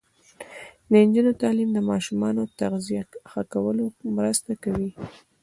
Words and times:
د 0.89 0.93
نجونو 1.05 1.31
تعلیم 1.41 1.69
د 1.73 1.79
ماشومانو 1.89 2.41
تغذیه 2.59 3.03
ښه 3.31 3.41
کولو 3.53 3.85
مرسته 4.17 4.51
کوي. 4.63 4.89